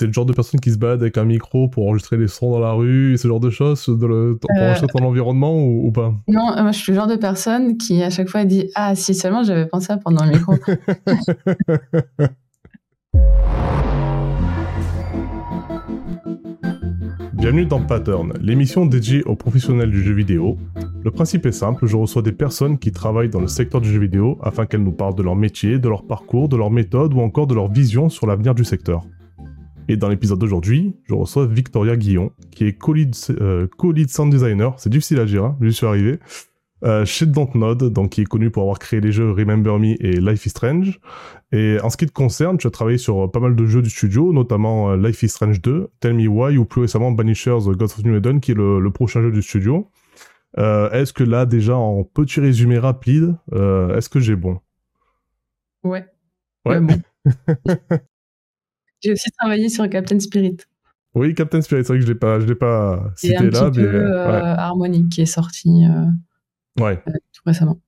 [0.00, 2.50] t'es le genre de personne qui se balade avec un micro pour enregistrer les sons
[2.50, 4.64] dans la rue, et ce genre de choses, de le, pour Euh.
[4.64, 6.14] enregistrer ton environnement ou, ou pas?
[6.26, 8.94] Non, euh, moi je suis le genre de personne qui à chaque fois dit Ah,
[8.94, 10.54] si seulement j'avais pensé à prendre le micro.
[17.34, 20.56] Bienvenue dans Pattern, l'émission dédiée aux professionnels du jeu vidéo.
[21.04, 24.00] Le principe est simple, je reçois des personnes qui travaillent dans le secteur du jeu
[24.00, 27.20] vidéo afin qu'elles nous parlent de leur métier, de leur parcours, de leur méthode ou
[27.20, 29.04] encore de leur vision sur l'avenir du secteur.
[29.90, 33.66] Et dans l'épisode d'aujourd'hui, je reçois Victoria Guillon, qui est co-lead euh,
[34.08, 36.20] sound designer, c'est difficile à dire, hein, j'y suis arrivé,
[36.84, 40.20] euh, chez Dontnod, donc qui est connu pour avoir créé les jeux Remember Me et
[40.20, 41.00] Life is Strange.
[41.50, 43.82] Et en ce qui te concerne, tu as travaillé sur euh, pas mal de jeux
[43.82, 47.84] du studio, notamment Life is Strange 2, Tell Me Why ou plus récemment Banishers Gods
[47.84, 49.90] of New Eden, qui est le, le prochain jeu du studio.
[50.58, 54.60] Euh, est-ce que là, déjà, en petit résumé rapide, euh, est-ce que j'ai bon?
[55.82, 56.06] Ouais.
[56.64, 56.80] Ouais.
[56.80, 57.00] Bon.
[59.02, 60.58] J'ai aussi travaillé sur Captain Spirit.
[61.14, 63.70] Oui, Captain Spirit, c'est vrai que je l'ai pas, je l'ai pas cité un là,
[63.70, 67.02] petit mais peu euh, Harmony qui est sorti euh, ouais.
[67.32, 67.80] tout récemment.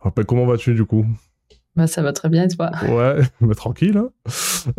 [0.00, 1.04] Après, comment vas-tu du coup?
[1.74, 2.70] Bah, ça va très bien, et toi?
[2.88, 3.98] Ouais, mais tranquille.
[3.98, 4.08] hein.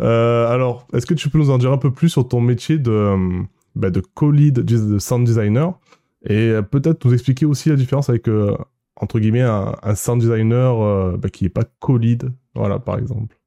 [0.00, 2.78] Euh, alors, est-ce que tu peux nous en dire un peu plus sur ton métier
[2.78, 3.42] de, euh,
[3.76, 5.78] bah, de co-lead de sound designer?
[6.24, 8.56] Et euh, peut-être nous expliquer aussi la différence avec euh,
[8.96, 13.38] entre guillemets un, un sound designer euh, bah, qui est pas co-lead, voilà par exemple.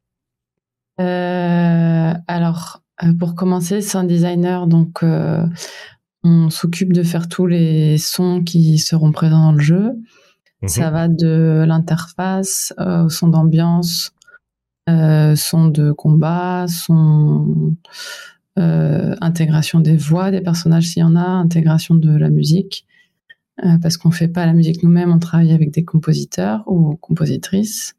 [1.01, 5.43] Euh, alors, euh, pour commencer, sound designer, donc euh,
[6.23, 9.93] on s'occupe de faire tous les sons qui seront présents dans le jeu.
[10.61, 10.69] Mhm.
[10.69, 14.13] Ça va de l'interface au son d'ambiance,
[14.89, 17.75] euh, son de combat, son
[18.57, 22.85] euh, intégration des voix des personnages s'il y en a, intégration de la musique.
[23.63, 27.95] Euh, parce qu'on fait pas la musique nous-mêmes, on travaille avec des compositeurs ou compositrices.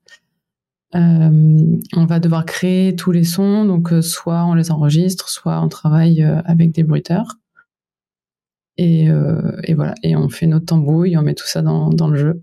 [0.95, 5.61] Euh, on va devoir créer tous les sons, donc euh, soit on les enregistre, soit
[5.63, 7.39] on travaille euh, avec des bruiteurs.
[8.79, 9.09] Et,
[9.75, 12.43] voilà, et on fait notre tambouille, on met tout ça dans, le jeu.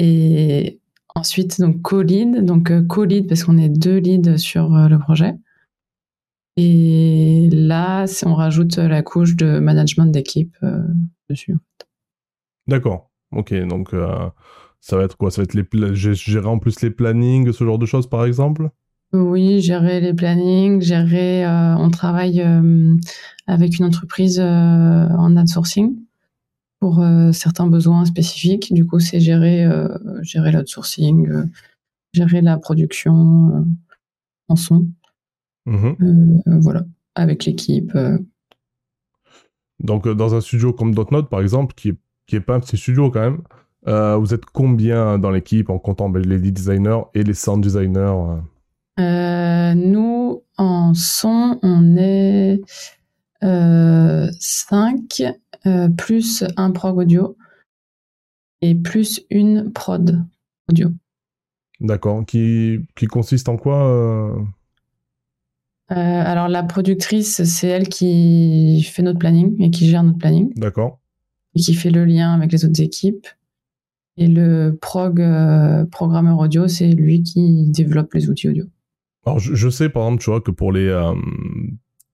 [0.00, 0.80] Et
[1.14, 5.34] ensuite, donc co-lead, donc co-lead parce qu'on est deux leads sur le projet.
[6.56, 10.56] Et là, on rajoute la couche de management d'équipe
[11.30, 11.56] dessus.
[12.66, 13.08] D'accord.
[13.30, 13.94] Ok, donc
[14.80, 15.30] ça va être quoi?
[15.30, 18.70] Ça va être les gérer en plus les plannings, ce genre de choses par exemple?
[19.12, 21.44] Oui, gérer les plannings, gérer.
[21.44, 22.96] euh, on travaille euh,
[23.46, 24.44] avec une entreprise euh,
[25.08, 25.96] en outsourcing
[26.80, 28.72] pour certains besoins spécifiques.
[28.72, 29.66] Du coup, c'est gérer,
[30.20, 31.26] gérer l'outsourcing,
[32.12, 33.64] gérer la production
[34.48, 34.86] en son.
[35.66, 35.96] Euh,
[36.46, 37.96] voilà, avec l'équipe.
[39.80, 42.76] Donc, dans un studio comme Dotnode, par exemple, qui est, qui est pas un petit
[42.76, 43.40] studio quand même,
[43.88, 47.62] euh, vous êtes combien dans l'équipe en comptant ben, les lead designers et les sound
[47.62, 48.36] designers euh?
[48.98, 52.60] Euh, nous, en son, on est
[53.44, 55.22] euh, 5,
[55.98, 57.36] plus un prog audio
[58.62, 60.24] et plus une prod
[60.70, 60.90] audio.
[61.80, 62.24] D'accord.
[62.24, 64.38] Qui, qui consiste en quoi
[65.92, 70.52] Euh, alors la productrice, c'est elle qui fait notre planning et qui gère notre planning
[70.56, 70.98] D'accord.
[71.54, 73.26] et qui fait le lien avec les autres équipes.
[74.16, 78.64] Et le prog euh, programmeur audio, c'est lui qui développe les outils audio.
[79.26, 80.86] Alors, je, sais, par exemple, tu vois, que pour les...
[80.86, 81.12] euh,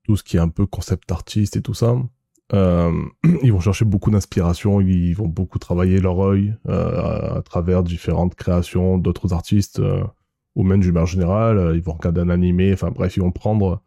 [0.04, 1.94] tout ce qui est un peu concept artiste et tout ça,
[2.54, 2.90] euh,
[3.42, 8.98] ils vont chercher beaucoup d'inspiration, ils vont beaucoup travailler leur œil à travers différentes créations
[8.98, 9.80] d'autres artistes,
[10.54, 13.82] ou même du générale, euh, ils vont regarder un animé, enfin bref, ils vont prendre...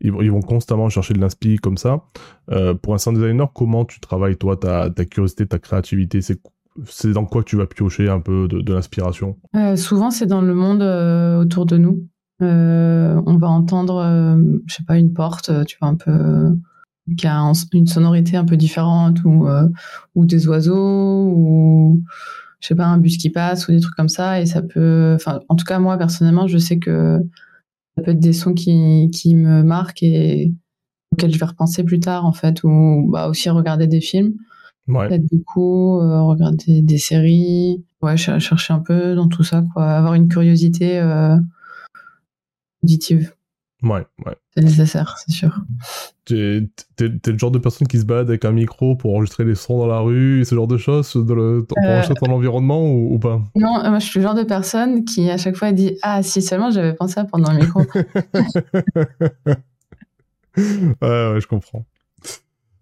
[0.00, 2.04] Ils vont, constamment chercher de l'inspi comme ça.
[2.82, 6.20] Pour un sound designer, comment tu travailles, toi, ta, curiosité, ta créativité
[6.86, 9.36] c'est dans quoi tu vas piocher un peu de, l'inspiration?
[9.54, 12.08] Euh, souvent, c'est dans le monde euh, autour de nous.
[12.42, 14.36] Euh, on va entendre,
[14.66, 16.56] je sais pas, une porte, tu vois, un peu
[17.16, 19.46] qui a un- une sonorité un peu différente, ou
[20.14, 22.02] ou des oiseaux, ou
[22.60, 24.40] je sais pas, un bus qui passe, ou des trucs comme ça.
[24.40, 27.20] Et ça peut, enfin, en tout cas, moi personnellement, je sais que
[27.96, 30.52] ça peut être des sons qui qui me marquent et
[31.12, 34.34] auxquels je vais repenser plus tard, en fait, ou bah aussi regarder des films
[34.86, 35.08] Ouais.
[35.08, 39.84] peut-être beaucoup, euh, regarder des séries, ouais, cher- chercher un peu dans tout ça, quoi.
[39.86, 41.36] Avoir une curiosité euh,
[42.82, 43.32] auditive,
[43.82, 44.34] Ouais, ouais.
[44.54, 45.58] c'est nécessaire, c'est sûr.
[46.24, 46.62] T'es
[46.98, 49.86] le genre de personne qui se balade avec un micro pour enregistrer les sons dans
[49.86, 51.90] la rue et ce genre de choses, de le, pour Euh.
[51.92, 53.42] enregistrer ton environnement ou, ou pas?
[53.56, 56.40] Non, moi je suis le genre de personne qui à chaque fois dit ah si
[56.40, 57.80] seulement j'avais pensé à prendre un micro.
[60.56, 60.62] ouais,
[61.32, 61.84] ouais, je comprends.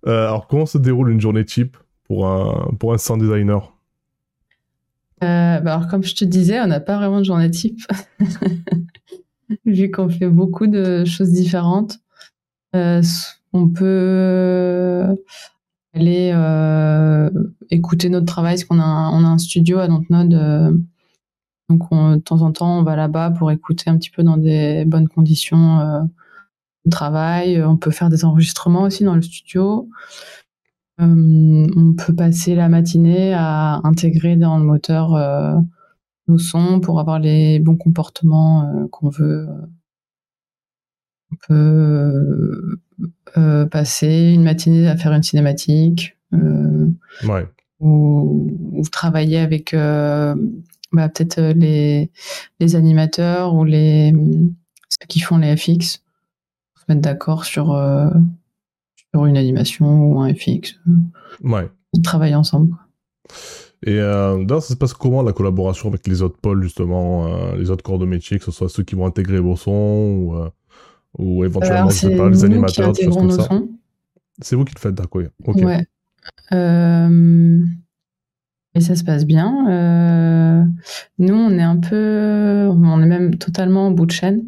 [0.07, 1.77] Euh, alors, comment se déroule une journée type?
[2.13, 3.73] Pour un, pour un sound designer
[5.25, 7.81] Euh, bah alors comme je te disais, on n'a pas vraiment de journée type.
[9.65, 12.01] vu qu'on fait beaucoup de choses différentes.
[12.75, 15.07] on peut
[15.95, 16.35] aller
[17.71, 20.29] écouter notre travail, parce qu'on a, on a un studio à Dontnod.
[21.71, 24.85] donc, de temps en temps, on va là-bas pour écouter un petit peu dans des
[24.85, 25.79] bonnes conditions
[26.85, 27.63] de travail.
[27.63, 29.89] On peut faire des enregistrements aussi dans le studio.
[31.05, 35.63] On peut passer la matinée à intégrer dans le moteur
[36.29, 39.49] nos sons pour avoir les bons comportements qu'on veut.
[41.33, 42.79] On peut
[43.71, 46.17] passer une matinée à faire une cinématique.
[46.33, 47.47] ouais.
[47.81, 52.11] Ou, travailler avec bah, peut-être les,
[52.61, 54.13] les animateurs ou les
[54.89, 56.03] ceux qui font les FX
[56.83, 57.73] se mettre d'accord sur,
[59.13, 60.79] sur une animation ou un FX.
[61.43, 61.69] Ouais.
[62.03, 62.75] Travailler ensemble.
[63.85, 67.71] Et euh, ça se passe comment la collaboration avec les autres pôles, justement, euh, les
[67.71, 70.49] autres corps de métier, que ce soit ceux qui vont intégrer vos sons ou, euh,
[71.19, 73.49] ou éventuellement, je sais pas, les animateurs, des choses comme ça
[74.41, 75.23] C'est vous qui le faites, d'accord.
[75.47, 75.85] Ouais.
[76.53, 77.59] Euh,
[78.75, 79.51] et ça se passe bien.
[81.19, 82.69] nous, on est un peu.
[82.71, 84.45] On est même totalement en bout de chaîne.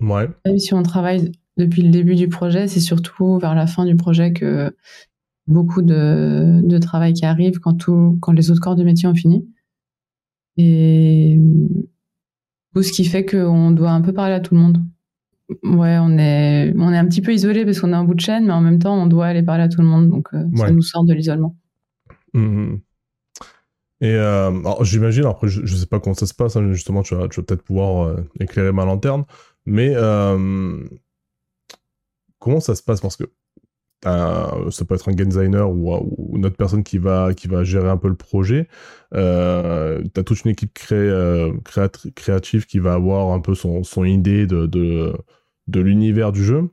[0.00, 0.28] Ouais.
[0.44, 3.96] Même si on travaille depuis le début du projet, c'est surtout vers la fin du
[3.96, 4.74] projet que
[5.46, 9.14] beaucoup de, de, travail qui arrive quand, tout, quand les autres corps de métier ont
[9.14, 9.46] fini.
[10.56, 11.38] Et
[12.74, 14.78] tout ce qui fait qu'on doit un peu parler à tout le monde.
[15.62, 18.20] Ouais, on est, on est un petit peu isolé parce qu'on est en bout de
[18.20, 20.08] chaîne, mais en même temps, on doit aller parler à tout le monde.
[20.08, 21.56] Donc, euh, ça nous sort de l'isolement.
[22.32, 22.76] Mmh.
[24.00, 24.50] Et euh,
[24.82, 27.40] j'imagine, après, je ne sais pas comment ça se passe, hein, justement, tu vas, tu
[27.40, 29.24] vas peut-être pouvoir euh, éclairer ma lanterne,
[29.66, 29.94] mais
[32.44, 33.00] comment ça se passe?
[33.00, 33.24] Parce que
[34.04, 37.32] ça peut être un game designer ou, une autre personne qui va,
[37.62, 38.68] gérer un peu le projet.
[39.14, 41.52] Euh, tu as toute une équipe euh,
[42.14, 45.14] créative qui va avoir un peu son, idée de,
[45.68, 46.68] l'univers du jeu.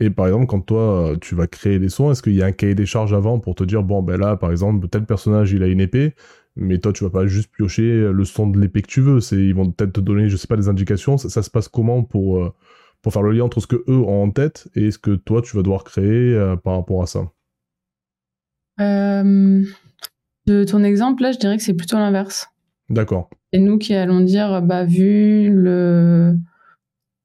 [0.00, 2.52] Et par exemple, quand toi, tu vas créer des sons, est-ce qu'il y a un
[2.52, 5.62] cahier des charges avant pour te dire, bon, ben là, par exemple, tel personnage, il
[5.62, 6.16] a une épée,
[6.56, 9.20] mais toi, tu vas pas juste piocher le son de l'épée que tu veux.
[9.30, 11.16] Ils vont peut-être te donner, je sais pas, des indications.
[11.16, 12.52] Ça, se passe comment pour, euh,
[13.02, 15.42] pour faire le lien entre ce que eux ont en tête et ce que toi
[15.42, 17.30] tu vas devoir créer euh, par rapport à ça
[18.80, 19.62] euh,
[20.46, 22.48] De ton exemple, là, je dirais que c'est plutôt l'inverse.
[22.88, 23.28] D'accord.
[23.52, 26.36] Et nous qui allons dire, bah, vu le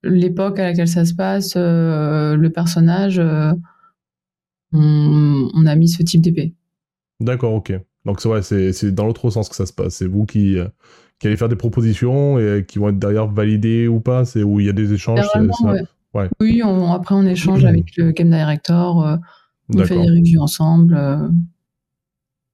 [0.04, 3.22] l'époque à laquelle ça se passe, euh, le personnage,
[4.74, 6.54] on, a mis ce type d'épée.
[7.20, 7.74] D'accord, ok.
[8.06, 9.96] Donc c'est vrai, c'est dans l'autre sens que ça se passe.
[9.96, 10.58] C'est vous qui,
[11.20, 14.60] qui allaient faire des propositions et qui vont être derrière validées ou pas C'est où
[14.60, 15.26] il y a des échanges
[16.40, 16.62] Oui,
[16.94, 19.18] après on échange avec le game director, euh,
[19.74, 21.28] on fait des reviews ensemble, euh,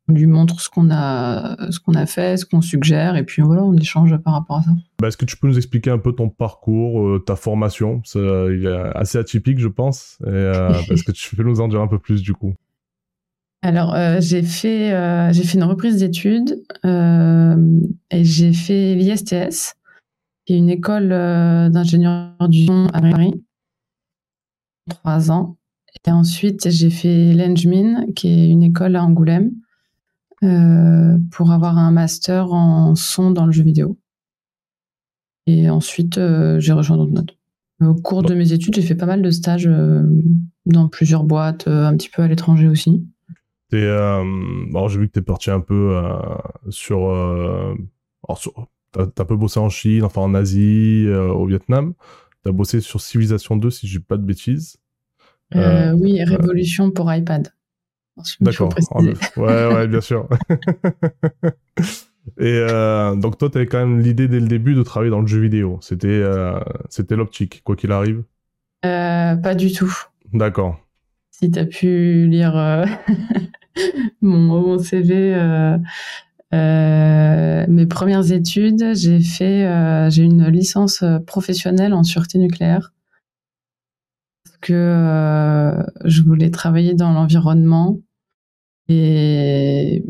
[0.10, 3.42] on lui montre ce qu'on a, ce qu'on a fait, ce qu'on suggère, et puis
[3.42, 4.72] voilà, on échange par rapport à ça.
[5.00, 8.02] Bah, est-ce que tu peux nous expliquer un peu ton parcours, euh, ta formation?
[8.04, 8.20] C'est
[8.96, 10.18] assez atypique, je pense.
[10.28, 12.54] Est-ce que tu peux nous en dire un peu plus du coup?
[13.64, 17.80] Alors, euh, j'ai fait, euh, fait une reprise d'études euh,
[18.12, 19.76] et j'ai fait l'ISTS,
[20.46, 21.10] qui est une école
[21.72, 23.42] d'ingénieur du son à Paris,
[24.90, 25.56] trois ans.
[26.06, 29.52] Et ensuite, j'ai fait l'Engmin, qui est une école à Angoulême,
[31.32, 33.98] pour avoir un master en son dans le jeu vidéo.
[35.48, 36.20] Et ensuite,
[36.60, 37.32] j'ai rejoint Dontnod.
[37.80, 39.70] Au cours de mes études, j'ai fait pas mal de stages
[40.66, 43.08] dans plusieurs boîtes, un petit peu à l'étranger aussi.
[43.74, 46.12] Euh, j'ai vu que tu es parti un peu euh,
[46.70, 47.10] sur.
[47.10, 47.76] Euh,
[48.30, 48.50] tu
[49.00, 51.94] as, un peu bossé en Chine, enfin en Asie, au Vietnam.
[52.44, 54.78] Tu as bossé sur Civilization 2, si je dis pas de bêtises.
[55.54, 57.54] oui, Révolution pour iPad.
[58.42, 58.74] D'accord.
[58.92, 59.00] Ah,
[59.38, 60.28] ouais, ouais, bien sûr.
[62.40, 62.66] Et
[63.18, 65.40] donc toi, tu avais quand même l'idée dès le début de travailler dans le jeu
[65.40, 65.80] vidéo.
[65.82, 66.24] C'était
[66.90, 68.24] c'était l'optique, quoi qu'il arrive.
[68.82, 69.94] pas du tout.
[70.32, 70.80] D'accord.
[71.32, 72.54] Si tu as pu lire
[74.22, 75.78] mon, CV, euh,
[76.54, 82.94] euh, mes premières études, j'ai fait, euh, j'ai une licence professionnelle en sûreté nucléaire.
[84.44, 88.00] Parce que je voulais travailler dans l'environnement
[88.88, 90.04] et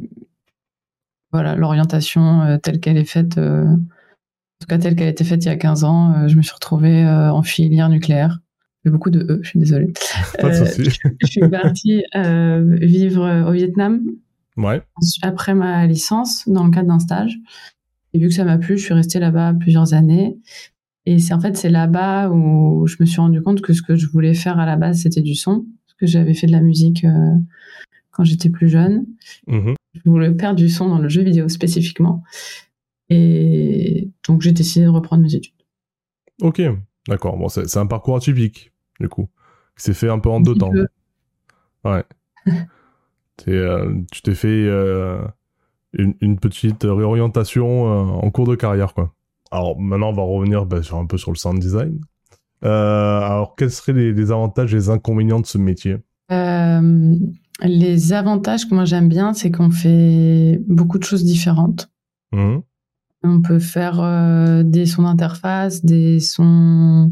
[1.31, 3.77] voilà l'orientation telle qu'elle est faite, en
[4.59, 7.05] tout cas telle qu'elle été faite il y a 15 ans, je me suis retrouvée
[7.05, 8.39] en filière nucléaire
[8.89, 9.93] beaucoup de E, je suis désolée.
[10.39, 10.81] Pas de souci.
[11.05, 14.01] Euh, je, suis partie euh, vivre au Vietnam.
[14.57, 14.81] Ouais.
[15.21, 17.37] Après ma licence, dans le cadre d'un stage.
[18.13, 20.37] Et vu que ça m'a plu, je suis restée là-bas plusieurs années.
[21.05, 23.95] Et c'est en fait c'est là-bas où je me suis rendu compte que ce que
[23.95, 26.61] je voulais faire à la base c'était du son, parce que j'avais fait de la
[26.61, 27.35] musique euh,
[28.11, 29.05] quand j'étais plus jeune.
[29.47, 29.75] Mm-hmm.
[29.93, 32.23] Je voulais faire du son dans le jeu vidéo spécifiquement.
[33.09, 35.53] Et donc j'ai décidé de reprendre mes études.
[36.41, 36.61] Ok,
[37.07, 38.71] D'accord, bon, c'est un parcours atypique,
[39.03, 39.29] du coup,
[39.77, 40.71] qui s'est fait un peu en deux temps.
[41.83, 42.03] Ouais.
[43.47, 45.19] Euh, tu t'es fait euh,
[45.91, 49.11] une, petite réorientation euh, en cours de carrière, quoi.
[49.51, 51.99] Alors maintenant, on va revenir bah, sur un peu sur le sound design.
[52.61, 55.97] alors, quels seraient les, avantages et les inconvénients de ce métier?
[56.29, 61.89] Les avantages que moi j'aime bien, c'est qu'on fait beaucoup de choses différentes.
[62.31, 62.59] Mmh.
[63.23, 67.11] On peut faire des sons d'interface, des sons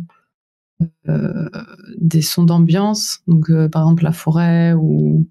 [1.98, 5.28] des sons d'ambiance, donc par exemple la forêt ou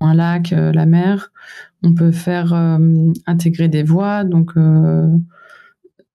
[0.00, 1.32] un lac, euh, la mer.
[1.82, 5.08] On peut faire euh, intégrer des voix, donc euh,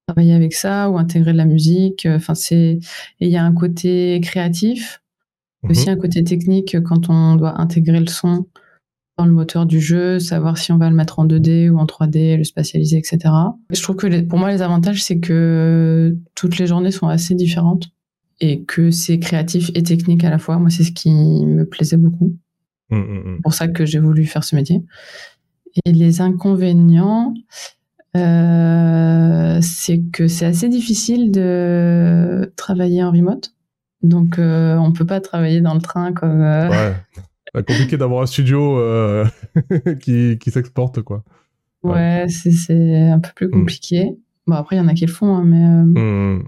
[0.07, 2.07] travailler avec ça ou intégrer de la musique.
[2.09, 2.79] Enfin, c'est
[3.19, 5.01] il y a un côté créatif,
[5.63, 5.71] mhm.
[5.71, 8.47] aussi un côté technique quand on doit intégrer le son
[9.17, 11.85] dans le moteur du jeu, savoir si on va le mettre en 2D ou en
[11.85, 13.33] 3D, le spatialiser, etc.
[13.71, 17.89] Je trouve que pour moi les avantages c'est que toutes les journées sont assez différentes
[18.39, 20.57] et que c'est créatif et technique à la fois.
[20.57, 22.35] Moi c'est ce qui me plaisait beaucoup.
[22.89, 24.81] Mmh, pour ça que j'ai voulu faire ce métier.
[25.85, 27.33] Et les inconvénients,
[28.15, 33.53] euh, c'est que c'est assez difficile de travailler en remote.
[34.03, 36.41] Donc, euh, on peut pas travailler dans le train comme.
[36.41, 36.69] Euh...
[36.69, 36.95] Ouais.
[37.55, 39.25] C'est compliqué d'avoir un studio euh,
[40.01, 41.23] qui, qui s'exporte, quoi.
[41.81, 44.15] Ouais, c'est un peu plus compliqué.
[44.45, 46.43] Bon, après, il y en a qui le font, hein, mais.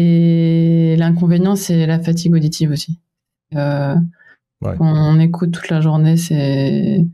[0.00, 3.00] Et l'inconvénient, c'est la fatigue auditive aussi.
[3.56, 3.96] Euh,
[4.60, 7.04] on, écoute toute la journée, c'est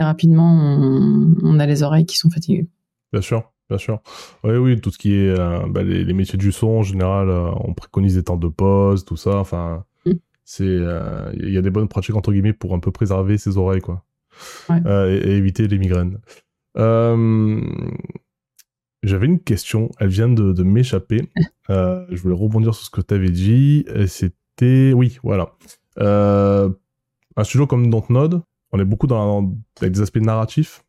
[0.00, 2.66] rapidement, on, a les oreilles qui sont fatiguées.
[3.12, 4.00] Bien sûr, bien sûr.
[4.42, 7.52] Oui, oui, tout ce qui est euh, bah, les, métiers du son, en général, euh,
[7.60, 9.36] on préconise des temps de pause, tout ça.
[9.36, 10.14] Enfin, mm.
[10.44, 13.58] c'est euh, il y a des bonnes pratiques entre guillemets pour un peu préserver ses
[13.58, 14.02] oreilles, quoi,
[14.70, 16.18] et, éviter les migraines.
[19.02, 21.28] J'avais une question, elle vient de, m'échapper.
[21.68, 23.84] je voulais rebondir sur ce que tu avais dit.
[24.06, 25.54] C'était, oui, voilà.
[26.00, 26.70] Euh,
[27.36, 30.84] un studio comme Dontnod, on est beaucoup dans, avec des aspects narratifs.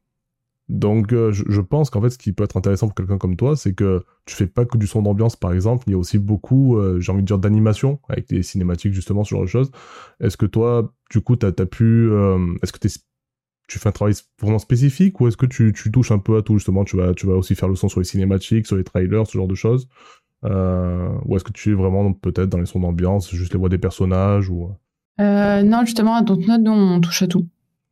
[0.67, 3.55] Donc, euh, je, pense qu'en fait, ce qui peut être intéressant pour quelqu'un comme toi,
[3.55, 5.85] c'est que tu fais pas que du son d'ambiance, par exemple.
[5.87, 9.23] Il y a aussi beaucoup, euh, j'ai envie de dire, d'animation avec des cinématiques, justement,
[9.23, 9.71] ce genre de choses.
[10.19, 12.11] Est-ce que toi, du coup, tu as, pu.
[12.61, 12.89] est-ce que tu
[13.77, 16.83] fais un travail vraiment spécifique ou est-ce que tu, touches un peu à tout, justement
[16.85, 19.38] Tu vas, tu vas aussi faire le son sur les cinématiques, sur les trailers, ce
[19.38, 19.88] genre de choses
[20.43, 23.77] Ou est-ce que tu es vraiment peut-être dans les sons d'ambiance, juste les voix des
[23.77, 24.71] personnages ou...
[25.19, 27.47] Euh, non, justement, à Dontnod, on touche à tout.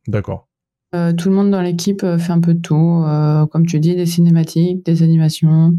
[0.06, 0.48] D'accord.
[0.94, 3.04] Euh, tout le monde dans l'équipe euh, fait un peu de tout.
[3.50, 5.76] comme tu dis, des cinématiques, des animations,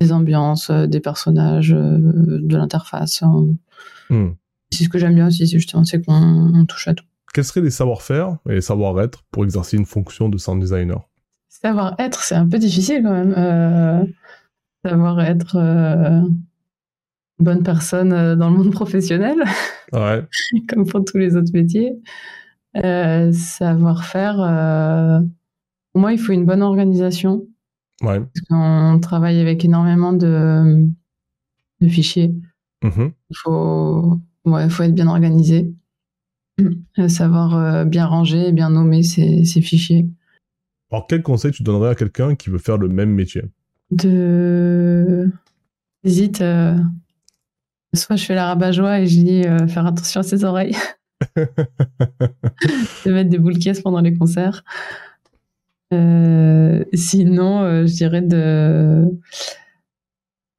[0.00, 3.22] des ambiances, des personnages, de l'interface.
[4.10, 4.30] Hmm.
[4.70, 7.04] C'est ce que j'aime bien aussi, c'est justement, c'est qu'on touche à tout.
[7.34, 11.08] Quels seraient les savoir-faire et les savoir-être pour exercer une fonction de sound designer?
[11.48, 14.12] Savoir-être, c'est un peu difficile quand même.
[14.84, 15.56] savoir-être
[17.38, 19.36] bonne personne euh, dans le monde professionnel,
[19.92, 20.24] ouais.
[20.68, 21.92] comme pour tous les autres métiers.
[22.76, 25.20] Euh, savoir faire, euh,
[25.92, 27.46] pour moi, il faut une bonne organisation.
[28.02, 28.20] Ouais.
[28.48, 30.86] Qu'on travaille avec énormément de,
[31.80, 32.32] de fichiers.
[32.84, 33.12] Mm-hmm.
[33.30, 35.72] Il faut, ouais, faut être bien organisé,
[37.08, 40.06] savoir bien ranger, bien nommer ces fichiers.
[40.90, 43.42] Alors, quel conseil tu donnerais à quelqu'un qui veut faire le même métier?
[43.90, 45.30] De.
[46.04, 46.42] Hésite
[47.94, 50.76] Soit je fais la rabat-joie et je dis euh, faire attention à ses oreilles.
[51.36, 54.62] de mettre des boules caisses pendant les concerts.
[55.92, 59.04] Euh, sinon, euh, je dirais de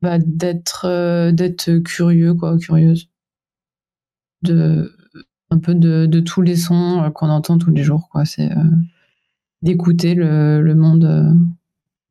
[0.01, 3.10] bah, d'être d'être curieux quoi, curieuse.
[4.41, 4.91] De
[5.51, 8.25] un peu de, tous les sons qu'on entend tous les jours quoi.
[8.25, 8.50] C'est
[9.62, 11.36] d'écouter le, monde,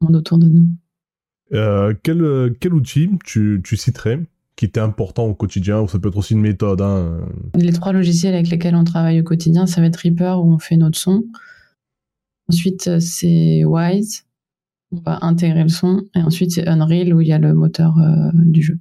[0.00, 1.94] monde autour de nous.
[2.02, 4.20] quel, quel outil tu, tu citerais
[4.58, 6.80] qui était important au quotidien, ou ça peut être aussi une méthode.
[6.80, 7.20] Hein.
[7.54, 10.58] Les trois logiciels avec lesquels on travaille au quotidien, ça va être Reaper où on
[10.58, 11.22] fait notre son.
[12.48, 14.24] Ensuite, c'est Wise,
[14.90, 16.02] on va intégrer le son.
[16.16, 18.78] Et ensuite, c'est Unreal où il y a le moteur euh, du jeu.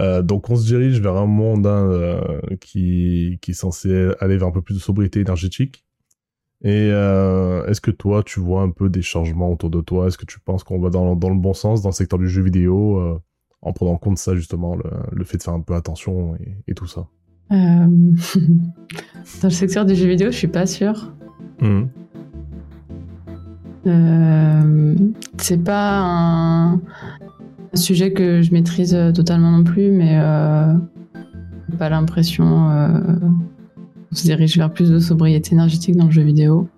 [0.00, 4.36] Euh, donc on se dirige vers un monde hein, euh, qui, qui, est censé aller
[4.36, 5.84] vers un peu plus de sobriété énergétique.
[6.62, 10.08] Et est-ce que toi, tu vois un peu des changements autour de toi?
[10.08, 12.28] Est-ce que tu penses qu'on va dans, dans, le bon sens dans le secteur du
[12.28, 13.20] jeu vidéo
[13.62, 14.76] en prenant en compte ça justement,
[15.12, 16.36] le, fait de faire un peu attention
[16.66, 17.06] et, tout ça?
[17.52, 17.56] Euh,
[19.42, 21.12] Dans le secteur du jeu vidéo, je suis pas sûre.
[21.60, 21.82] Mmh.
[23.86, 24.94] Euh,
[25.38, 26.80] c'est pas un,
[27.76, 30.72] sujet que je maîtrise totalement non plus, mais euh,
[31.78, 32.88] pas l'impression euh,
[34.08, 36.68] qu'on se dirige vers plus de sobriété énergétique dans le jeu vidéo.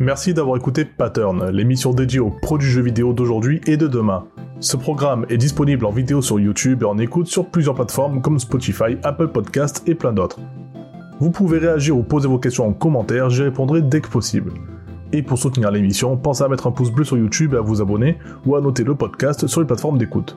[0.00, 4.24] Merci d'avoir écouté Pattern, l'émission dédiée aux produits jeux vidéo d'aujourd'hui et de demain.
[4.60, 8.38] Ce programme est disponible en vidéo sur YouTube et en écoute sur plusieurs plateformes comme
[8.38, 10.40] Spotify, Apple Podcasts et plein d'autres.
[11.20, 14.52] Vous pouvez réagir ou poser vos questions en commentaire, j'y répondrai dès que possible.
[15.12, 17.80] Et pour soutenir l'émission, pensez à mettre un pouce bleu sur YouTube et à vous
[17.80, 20.36] abonner ou à noter le podcast sur les plateformes d'écoute.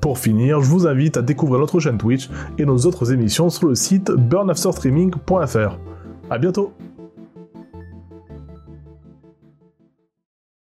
[0.00, 2.28] Pour finir, je vous invite à découvrir notre chaîne Twitch
[2.58, 5.78] et nos autres émissions sur le site burnafterstreaming.fr.
[6.30, 6.72] A bientôt